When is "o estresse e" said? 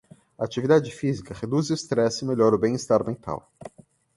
1.69-2.27